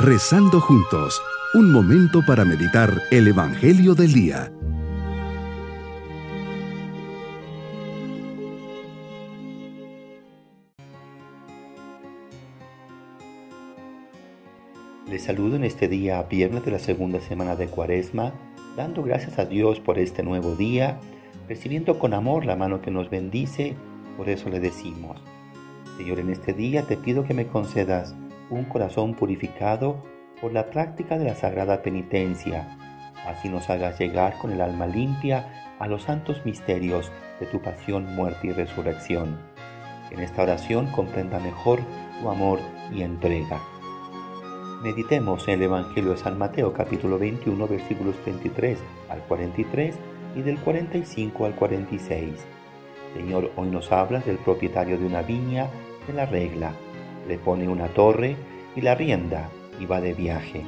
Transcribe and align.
Rezando 0.00 0.60
juntos, 0.60 1.20
un 1.54 1.72
momento 1.72 2.24
para 2.24 2.44
meditar 2.44 3.02
el 3.10 3.26
Evangelio 3.26 3.96
del 3.96 4.12
Día. 4.12 4.52
Les 15.10 15.24
saludo 15.24 15.56
en 15.56 15.64
este 15.64 15.88
día, 15.88 16.22
viernes 16.22 16.64
de 16.64 16.70
la 16.70 16.78
segunda 16.78 17.18
semana 17.18 17.56
de 17.56 17.66
Cuaresma, 17.66 18.32
dando 18.76 19.02
gracias 19.02 19.40
a 19.40 19.46
Dios 19.46 19.80
por 19.80 19.98
este 19.98 20.22
nuevo 20.22 20.54
día, 20.54 21.00
recibiendo 21.48 21.98
con 21.98 22.14
amor 22.14 22.46
la 22.46 22.54
mano 22.54 22.80
que 22.82 22.92
nos 22.92 23.10
bendice, 23.10 23.74
por 24.16 24.28
eso 24.28 24.48
le 24.48 24.60
decimos, 24.60 25.20
Señor, 25.96 26.20
en 26.20 26.30
este 26.30 26.52
día 26.52 26.84
te 26.84 26.96
pido 26.96 27.24
que 27.24 27.34
me 27.34 27.48
concedas 27.48 28.14
un 28.50 28.64
corazón 28.64 29.14
purificado 29.14 30.02
por 30.40 30.52
la 30.52 30.70
práctica 30.70 31.18
de 31.18 31.26
la 31.26 31.34
sagrada 31.34 31.82
penitencia, 31.82 32.76
así 33.26 33.48
nos 33.48 33.68
hagas 33.70 33.98
llegar 33.98 34.38
con 34.38 34.52
el 34.52 34.60
alma 34.60 34.86
limpia 34.86 35.74
a 35.78 35.86
los 35.86 36.04
santos 36.04 36.44
misterios 36.44 37.12
de 37.40 37.46
tu 37.46 37.60
pasión, 37.60 38.14
muerte 38.14 38.48
y 38.48 38.52
resurrección. 38.52 39.38
En 40.10 40.20
esta 40.20 40.42
oración 40.42 40.86
comprenda 40.86 41.38
mejor 41.38 41.80
tu 42.20 42.28
amor 42.30 42.60
y 42.92 43.02
entrega. 43.02 43.60
Meditemos 44.82 45.46
en 45.48 45.54
el 45.54 45.62
Evangelio 45.64 46.12
de 46.12 46.16
San 46.16 46.38
Mateo 46.38 46.72
capítulo 46.72 47.18
21 47.18 47.66
versículos 47.66 48.16
33 48.22 48.78
al 49.08 49.20
43 49.22 49.96
y 50.36 50.42
del 50.42 50.58
45 50.58 51.44
al 51.44 51.54
46. 51.54 52.46
Señor, 53.14 53.50
hoy 53.56 53.68
nos 53.70 53.90
hablas 53.90 54.24
del 54.24 54.38
propietario 54.38 54.98
de 54.98 55.04
una 55.04 55.22
viña 55.22 55.68
de 56.06 56.12
la 56.12 56.26
regla. 56.26 56.72
Le 57.28 57.38
pone 57.38 57.68
una 57.68 57.88
torre 57.88 58.36
y 58.74 58.80
la 58.80 58.94
rienda 58.94 59.48
y 59.78 59.86
va 59.86 60.00
de 60.00 60.14
viaje. 60.14 60.62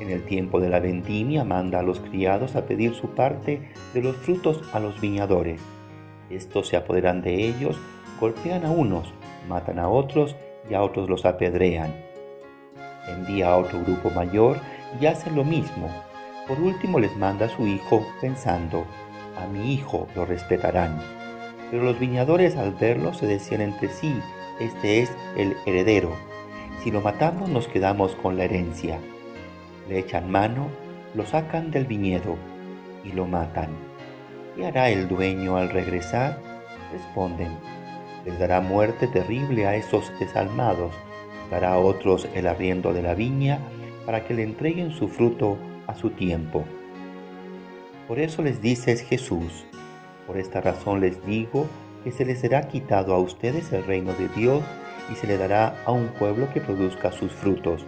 En 0.00 0.10
el 0.10 0.24
tiempo 0.24 0.58
de 0.58 0.70
la 0.70 0.80
vendimia 0.80 1.44
manda 1.44 1.78
a 1.78 1.82
los 1.82 2.00
criados 2.00 2.56
a 2.56 2.66
pedir 2.66 2.94
su 2.94 3.10
parte 3.10 3.60
de 3.92 4.02
los 4.02 4.16
frutos 4.16 4.62
a 4.72 4.80
los 4.80 5.00
viñadores. 5.00 5.60
Estos 6.30 6.68
se 6.68 6.76
apoderan 6.76 7.22
de 7.22 7.46
ellos, 7.46 7.78
golpean 8.18 8.64
a 8.64 8.70
unos, 8.70 9.14
matan 9.48 9.78
a 9.78 9.88
otros 9.88 10.34
y 10.68 10.74
a 10.74 10.82
otros 10.82 11.08
los 11.08 11.24
apedrean 11.24 11.92
envía 13.08 13.48
a 13.48 13.56
otro 13.56 13.80
grupo 13.80 14.10
mayor 14.10 14.58
y 15.00 15.06
hace 15.06 15.30
lo 15.30 15.44
mismo. 15.44 15.90
Por 16.46 16.60
último 16.60 16.98
les 16.98 17.16
manda 17.16 17.46
a 17.46 17.48
su 17.48 17.66
hijo 17.66 18.06
pensando, 18.20 18.84
a 19.36 19.46
mi 19.46 19.72
hijo 19.72 20.08
lo 20.14 20.26
respetarán. 20.26 20.98
Pero 21.70 21.84
los 21.84 21.98
viñadores 21.98 22.56
al 22.56 22.72
verlo 22.74 23.14
se 23.14 23.26
decían 23.26 23.60
entre 23.60 23.88
sí, 23.88 24.14
este 24.60 25.02
es 25.02 25.12
el 25.36 25.56
heredero. 25.66 26.12
Si 26.82 26.90
lo 26.90 27.00
matamos 27.00 27.48
nos 27.48 27.68
quedamos 27.68 28.14
con 28.14 28.36
la 28.36 28.44
herencia. 28.44 28.98
Le 29.88 29.98
echan 29.98 30.30
mano, 30.30 30.68
lo 31.14 31.26
sacan 31.26 31.70
del 31.70 31.86
viñedo 31.86 32.36
y 33.04 33.12
lo 33.12 33.26
matan. 33.26 33.70
¿Qué 34.56 34.66
hará 34.66 34.90
el 34.90 35.08
dueño 35.08 35.56
al 35.56 35.70
regresar? 35.70 36.40
Responden, 36.92 37.58
les 38.24 38.38
dará 38.38 38.60
muerte 38.60 39.08
terrible 39.08 39.66
a 39.66 39.76
esos 39.76 40.12
desalmados 40.18 40.92
dará 41.50 41.74
a 41.74 41.78
otros 41.78 42.28
el 42.34 42.46
arriendo 42.46 42.92
de 42.92 43.02
la 43.02 43.14
viña 43.14 43.58
para 44.06 44.24
que 44.26 44.34
le 44.34 44.42
entreguen 44.42 44.90
su 44.90 45.08
fruto 45.08 45.56
a 45.86 45.94
su 45.94 46.10
tiempo. 46.10 46.64
Por 48.08 48.18
eso 48.18 48.42
les 48.42 48.60
dices 48.60 49.02
Jesús, 49.02 49.64
por 50.26 50.36
esta 50.36 50.60
razón 50.60 51.00
les 51.00 51.24
digo 51.24 51.66
que 52.04 52.12
se 52.12 52.26
les 52.26 52.38
será 52.38 52.68
quitado 52.68 53.14
a 53.14 53.18
ustedes 53.18 53.72
el 53.72 53.84
reino 53.84 54.12
de 54.12 54.28
Dios 54.28 54.62
y 55.10 55.16
se 55.16 55.26
le 55.26 55.38
dará 55.38 55.82
a 55.86 55.90
un 55.90 56.08
pueblo 56.08 56.52
que 56.52 56.60
produzca 56.60 57.10
sus 57.10 57.32
frutos. 57.32 57.84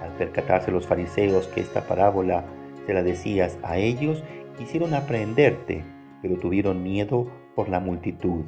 Al 0.00 0.12
percatarse 0.12 0.70
los 0.70 0.86
fariseos 0.86 1.48
que 1.48 1.60
esta 1.60 1.86
parábola 1.86 2.44
se 2.86 2.94
la 2.94 3.02
decías 3.02 3.58
a 3.62 3.76
ellos, 3.78 4.22
quisieron 4.56 4.94
aprenderte, 4.94 5.84
pero 6.22 6.38
tuvieron 6.38 6.82
miedo 6.82 7.26
por 7.54 7.68
la 7.68 7.80
multitud. 7.80 8.44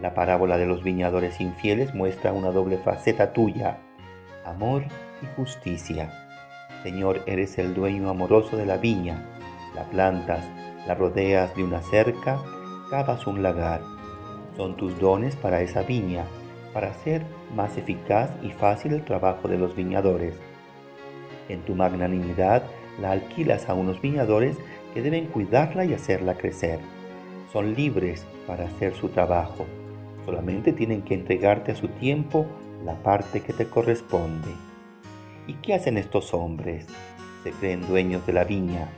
La 0.00 0.14
parábola 0.14 0.56
de 0.56 0.66
los 0.66 0.82
viñadores 0.82 1.40
infieles 1.40 1.94
muestra 1.94 2.32
una 2.32 2.50
doble 2.50 2.78
faceta 2.78 3.32
tuya, 3.32 3.78
amor 4.44 4.84
y 5.22 5.26
justicia. 5.36 6.10
Señor, 6.82 7.22
eres 7.26 7.58
el 7.58 7.74
dueño 7.74 8.08
amoroso 8.08 8.56
de 8.56 8.66
la 8.66 8.76
viña, 8.76 9.24
la 9.74 9.84
plantas, 9.84 10.44
la 10.86 10.94
rodeas 10.94 11.54
de 11.54 11.62
una 11.62 11.80
cerca, 11.82 12.40
cavas 12.90 13.26
un 13.26 13.42
lagar. 13.42 13.80
Son 14.56 14.76
tus 14.76 14.98
dones 14.98 15.36
para 15.36 15.62
esa 15.62 15.82
viña, 15.82 16.24
para 16.72 16.88
hacer 16.90 17.24
más 17.54 17.76
eficaz 17.76 18.30
y 18.42 18.50
fácil 18.50 18.92
el 18.92 19.04
trabajo 19.04 19.48
de 19.48 19.58
los 19.58 19.74
viñadores. 19.74 20.34
En 21.48 21.60
tu 21.62 21.74
magnanimidad 21.74 22.62
la 23.00 23.12
alquilas 23.12 23.68
a 23.68 23.74
unos 23.74 24.00
viñadores 24.00 24.56
que 24.92 25.02
deben 25.02 25.26
cuidarla 25.26 25.84
y 25.84 25.94
hacerla 25.94 26.34
crecer. 26.34 26.80
Son 27.52 27.74
libres 27.74 28.26
para 28.46 28.64
hacer 28.64 28.94
su 28.94 29.08
trabajo. 29.08 29.66
Solamente 30.24 30.72
tienen 30.72 31.02
que 31.02 31.14
entregarte 31.14 31.72
a 31.72 31.76
su 31.76 31.88
tiempo 31.88 32.46
la 32.84 32.94
parte 33.02 33.40
que 33.40 33.52
te 33.52 33.66
corresponde. 33.66 34.50
¿Y 35.46 35.54
qué 35.54 35.74
hacen 35.74 35.98
estos 35.98 36.34
hombres? 36.34 36.86
Se 37.42 37.50
creen 37.50 37.86
dueños 37.86 38.26
de 38.26 38.32
la 38.32 38.44
viña 38.44 38.88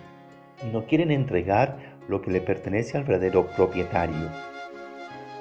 y 0.65 0.73
no 0.73 0.85
quieren 0.85 1.11
entregar 1.11 1.79
lo 2.09 2.21
que 2.21 2.31
le 2.31 2.41
pertenece 2.41 2.99
al 2.99 3.05
verdadero 3.05 3.47
propietario. 3.57 4.54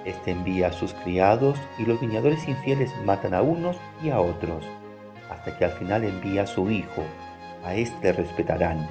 Este 0.05 0.31
envía 0.31 0.67
a 0.67 0.73
sus 0.73 0.93
criados 0.93 1.57
y 1.77 1.85
los 1.85 1.99
viñadores 1.99 2.47
infieles 2.47 2.93
matan 3.05 3.33
a 3.33 3.41
unos 3.41 3.77
y 4.03 4.09
a 4.09 4.19
otros, 4.19 4.65
hasta 5.29 5.57
que 5.57 5.65
al 5.65 5.71
final 5.71 6.03
envía 6.03 6.43
a 6.43 6.47
su 6.47 6.69
hijo. 6.69 7.03
A 7.63 7.75
éste 7.75 8.11
respetarán, 8.11 8.87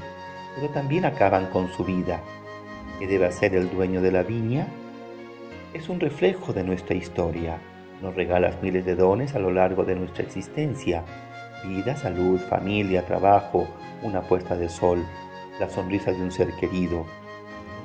pero 0.54 0.72
también 0.72 1.04
acaban 1.04 1.46
con 1.46 1.70
su 1.72 1.84
vida. 1.84 2.20
¿Qué 2.98 3.06
debe 3.06 3.26
hacer 3.26 3.54
el 3.54 3.70
dueño 3.70 4.00
de 4.00 4.12
la 4.12 4.22
viña? 4.22 4.66
es 5.74 5.88
un 5.88 6.00
reflejo 6.00 6.52
de 6.52 6.64
nuestra 6.64 6.94
historia. 6.94 7.58
Nos 8.02 8.14
regalas 8.14 8.62
miles 8.62 8.84
de 8.84 8.94
dones 8.94 9.34
a 9.34 9.38
lo 9.38 9.50
largo 9.50 9.84
de 9.84 9.94
nuestra 9.94 10.22
existencia. 10.22 11.04
Vida, 11.64 11.96
salud, 11.96 12.38
familia, 12.40 13.06
trabajo, 13.06 13.66
una 14.02 14.22
puesta 14.22 14.56
de 14.56 14.68
sol, 14.68 15.04
la 15.60 15.68
sonrisa 15.70 16.12
de 16.12 16.20
un 16.20 16.32
ser 16.32 16.52
querido. 16.56 17.06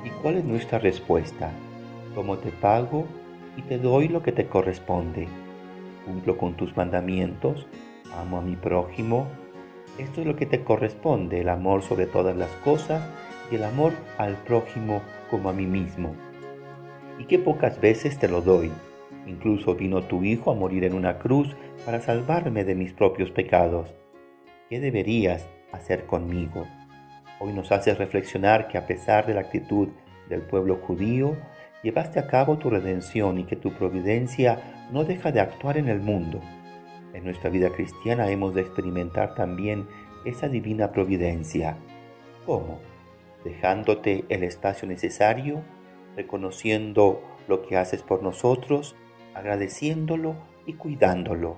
¿Y 0.04 0.10
cuál 0.10 0.36
es 0.36 0.44
nuestra 0.44 0.78
respuesta? 0.78 1.50
¿Cómo 2.14 2.38
te 2.38 2.50
pago 2.50 3.06
y 3.58 3.62
te 3.62 3.76
doy 3.76 4.08
lo 4.08 4.22
que 4.22 4.32
te 4.32 4.46
corresponde? 4.46 5.28
¿Cumplo 6.06 6.38
con 6.38 6.54
tus 6.54 6.74
mandamientos? 6.78 7.66
¿Amo 8.16 8.38
a 8.38 8.42
mi 8.42 8.56
prójimo? 8.56 9.26
Esto 9.98 10.22
es 10.22 10.26
lo 10.26 10.36
que 10.36 10.46
te 10.46 10.64
corresponde, 10.64 11.42
el 11.42 11.50
amor 11.50 11.82
sobre 11.82 12.06
todas 12.06 12.34
las 12.36 12.50
cosas 12.64 13.02
y 13.50 13.56
el 13.56 13.64
amor 13.64 13.92
al 14.16 14.36
prójimo 14.36 15.02
como 15.30 15.50
a 15.50 15.52
mí 15.52 15.66
mismo 15.66 16.14
y 17.18 17.24
qué 17.24 17.38
pocas 17.38 17.80
veces 17.80 18.18
te 18.18 18.28
lo 18.28 18.40
doy. 18.40 18.70
Incluso 19.26 19.74
vino 19.74 20.02
tu 20.02 20.22
Hijo 20.22 20.50
a 20.50 20.54
morir 20.54 20.84
en 20.84 20.94
una 20.94 21.18
cruz 21.18 21.54
para 21.84 22.00
salvarme 22.00 22.64
de 22.64 22.74
mis 22.74 22.92
propios 22.92 23.30
pecados. 23.30 23.94
¿Qué 24.70 24.80
deberías 24.80 25.46
hacer 25.72 26.06
conmigo? 26.06 26.66
Hoy 27.40 27.52
nos 27.52 27.70
haces 27.72 27.98
reflexionar 27.98 28.68
que 28.68 28.78
a 28.78 28.86
pesar 28.86 29.26
de 29.26 29.34
la 29.34 29.40
actitud 29.40 29.88
del 30.28 30.42
pueblo 30.42 30.76
judío, 30.76 31.36
llevaste 31.82 32.18
a 32.18 32.26
cabo 32.26 32.58
tu 32.58 32.70
redención 32.70 33.38
y 33.38 33.44
que 33.44 33.56
tu 33.56 33.72
providencia 33.72 34.88
no 34.92 35.04
deja 35.04 35.32
de 35.32 35.40
actuar 35.40 35.76
en 35.76 35.88
el 35.88 36.00
mundo. 36.00 36.40
En 37.14 37.24
nuestra 37.24 37.50
vida 37.50 37.70
cristiana 37.70 38.30
hemos 38.30 38.54
de 38.54 38.62
experimentar 38.62 39.34
también 39.34 39.86
esa 40.24 40.48
divina 40.48 40.92
providencia. 40.92 41.76
¿Cómo? 42.46 42.80
Dejándote 43.44 44.24
el 44.28 44.42
espacio 44.42 44.88
necesario 44.88 45.62
reconociendo 46.18 47.22
lo 47.46 47.62
que 47.62 47.76
haces 47.76 48.02
por 48.02 48.24
nosotros, 48.24 48.96
agradeciéndolo 49.34 50.34
y 50.66 50.72
cuidándolo. 50.72 51.56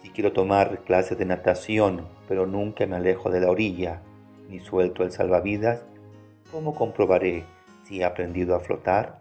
Si 0.00 0.10
quiero 0.10 0.32
tomar 0.32 0.84
clases 0.84 1.18
de 1.18 1.24
natación, 1.24 2.06
pero 2.28 2.46
nunca 2.46 2.86
me 2.86 2.94
alejo 2.94 3.30
de 3.30 3.40
la 3.40 3.50
orilla, 3.50 4.02
ni 4.48 4.60
suelto 4.60 5.02
el 5.02 5.10
salvavidas, 5.10 5.84
¿cómo 6.52 6.76
comprobaré 6.76 7.44
si 7.84 8.00
he 8.00 8.04
aprendido 8.04 8.56
a 8.56 8.60
flotar? 8.60 9.18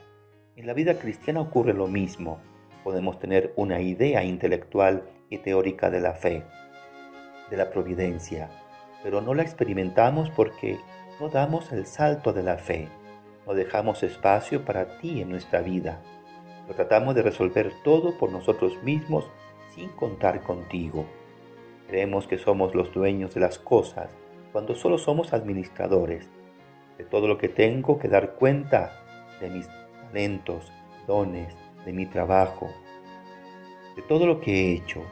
En 0.56 0.68
la 0.68 0.74
vida 0.74 1.00
cristiana 1.00 1.42
ocurre 1.42 1.74
lo 1.74 1.88
mismo. 1.88 2.40
Podemos 2.84 3.20
tener 3.20 3.54
una 3.56 3.82
idea 3.82 4.24
intelectual 4.24 5.04
y 5.30 5.38
teórica 5.38 5.90
de 5.90 6.02
la 6.02 6.14
fe, 6.14 6.44
de 7.50 7.58
la 7.58 7.70
providencia, 7.70 8.50
pero 9.04 9.22
no 9.22 9.34
la 9.34 9.44
experimentamos 9.44 10.30
porque 10.32 10.78
no 11.20 11.30
damos 11.30 11.72
el 11.72 11.86
salto 11.86 12.34
de 12.34 12.44
la 12.44 12.58
fe 12.58 12.90
no 13.46 13.54
dejamos 13.54 14.04
espacio 14.04 14.64
para 14.64 14.98
ti 15.00 15.22
en 15.22 15.30
nuestra 15.30 15.62
vida. 15.62 16.02
Lo 16.68 16.76
tratamos 16.76 17.14
de 17.16 17.24
resolver 17.24 17.74
todo 17.84 18.18
por 18.18 18.32
nosotros 18.32 18.82
mismos 18.84 19.30
sin 19.76 19.90
contar 19.90 20.44
contigo. 20.44 21.06
Creemos 21.88 22.26
que 22.26 22.38
somos 22.38 22.74
los 22.74 22.94
dueños 22.94 23.34
de 23.34 23.42
las 23.42 23.60
cosas 23.60 24.10
cuando 24.52 24.76
solo 24.76 24.98
somos 24.98 25.34
administradores. 25.34 26.30
De 26.98 27.06
todo 27.06 27.28
lo 27.28 27.38
que 27.38 27.50
tengo 27.50 28.00
que 28.00 28.08
dar 28.08 28.36
cuenta, 28.36 28.92
de 29.42 29.50
mis 29.50 29.68
talentos, 30.08 30.72
dones, 31.08 31.56
de 31.86 31.94
mi 31.94 32.06
trabajo, 32.06 32.70
de 33.96 34.02
todo 34.02 34.26
lo 34.26 34.40
que 34.40 34.52
he 34.52 34.74
hecho, 34.74 35.04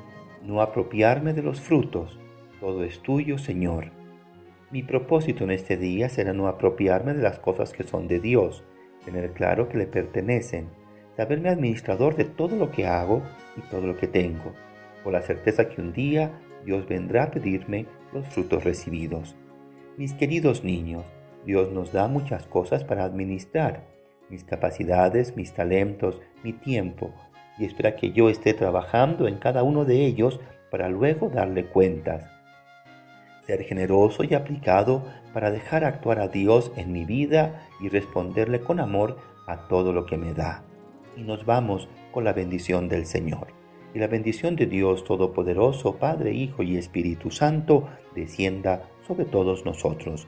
no 0.43 0.61
apropiarme 0.61 1.33
de 1.33 1.43
los 1.43 1.61
frutos, 1.61 2.17
Todo 2.59 2.83
es 2.83 2.99
tuyo, 2.99 3.39
Señor. 3.39 3.91
Mi 4.69 4.83
propósito 4.83 5.45
en 5.45 5.49
este 5.49 5.77
día 5.77 6.09
será 6.09 6.31
no 6.31 6.47
apropiarme 6.47 7.15
de 7.15 7.23
las 7.23 7.39
cosas 7.39 7.73
que 7.73 7.81
son 7.81 8.07
de 8.07 8.19
Dios, 8.19 8.63
tener 9.03 9.31
claro 9.31 9.67
que 9.67 9.79
le 9.79 9.87
pertenecen, 9.87 10.69
saberme 11.17 11.49
administrador 11.49 12.15
de 12.15 12.25
todo 12.25 12.55
lo 12.55 12.69
que 12.69 12.85
hago 12.85 13.23
y 13.57 13.61
todo 13.61 13.87
lo 13.87 13.97
que 13.97 14.07
tengo, 14.07 14.53
con 15.03 15.13
la 15.13 15.23
certeza 15.23 15.69
que 15.69 15.81
un 15.81 15.91
día 15.91 16.39
Dios 16.63 16.87
vendrá 16.87 17.23
a 17.23 17.31
pedirme 17.31 17.87
los 18.13 18.27
frutos 18.27 18.63
recibidos. 18.63 19.35
Mis 19.97 20.13
queridos 20.13 20.63
niños, 20.63 21.05
Dios 21.45 21.71
nos 21.71 21.91
da 21.91 22.07
muchas 22.07 22.45
cosas 22.45 22.83
para 22.83 23.03
administrar, 23.03 23.83
mis 24.29 24.43
capacidades, 24.43 25.35
mis 25.35 25.53
talentos, 25.53 26.21
mi 26.43 26.53
tiempo, 26.53 27.11
y 27.57 27.65
espera 27.65 27.95
que 27.95 28.11
yo 28.11 28.29
esté 28.29 28.53
trabajando 28.53 29.27
en 29.27 29.37
cada 29.37 29.63
uno 29.63 29.85
de 29.85 30.05
ellos 30.05 30.39
para 30.69 30.89
luego 30.89 31.29
darle 31.29 31.65
cuentas. 31.65 32.29
Ser 33.45 33.63
generoso 33.63 34.23
y 34.23 34.33
aplicado 34.33 35.03
para 35.33 35.51
dejar 35.51 35.83
actuar 35.83 36.19
a 36.19 36.27
Dios 36.27 36.71
en 36.75 36.91
mi 36.91 37.05
vida 37.05 37.67
y 37.81 37.89
responderle 37.89 38.61
con 38.61 38.79
amor 38.79 39.17
a 39.47 39.67
todo 39.67 39.93
lo 39.93 40.05
que 40.05 40.17
me 40.17 40.33
da. 40.33 40.63
Y 41.17 41.23
nos 41.23 41.45
vamos 41.45 41.89
con 42.11 42.23
la 42.23 42.33
bendición 42.33 42.87
del 42.87 43.05
Señor. 43.05 43.47
Y 43.93 43.99
la 43.99 44.07
bendición 44.07 44.55
de 44.55 44.67
Dios 44.67 45.03
Todopoderoso, 45.03 45.97
Padre, 45.97 46.33
Hijo 46.33 46.63
y 46.63 46.77
Espíritu 46.77 47.29
Santo, 47.29 47.89
descienda 48.15 48.89
sobre 49.05 49.25
todos 49.25 49.65
nosotros. 49.65 50.27